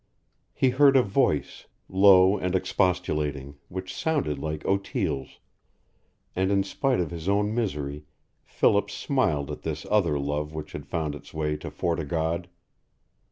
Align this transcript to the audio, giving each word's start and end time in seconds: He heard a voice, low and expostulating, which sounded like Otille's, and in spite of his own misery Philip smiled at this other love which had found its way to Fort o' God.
He 0.55 0.71
heard 0.71 0.97
a 0.97 1.03
voice, 1.03 1.67
low 1.87 2.35
and 2.35 2.55
expostulating, 2.55 3.59
which 3.69 3.93
sounded 3.93 4.39
like 4.39 4.65
Otille's, 4.65 5.37
and 6.35 6.51
in 6.51 6.63
spite 6.63 6.99
of 6.99 7.11
his 7.11 7.29
own 7.29 7.53
misery 7.53 8.05
Philip 8.43 8.89
smiled 8.89 9.51
at 9.51 9.61
this 9.61 9.85
other 9.91 10.17
love 10.17 10.55
which 10.55 10.71
had 10.71 10.87
found 10.87 11.13
its 11.13 11.35
way 11.35 11.55
to 11.57 11.69
Fort 11.69 11.99
o' 11.99 12.05
God. 12.05 12.49